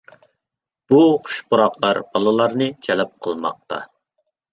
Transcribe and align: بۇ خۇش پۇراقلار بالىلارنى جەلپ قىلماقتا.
بۇ 0.93 1.01
خۇش 1.27 1.35
پۇراقلار 1.53 1.99
بالىلارنى 2.15 2.71
جەلپ 2.89 3.13
قىلماقتا. 3.27 3.79